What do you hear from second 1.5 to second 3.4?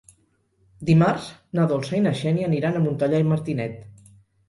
na Dolça i na Xènia aniran a Montellà i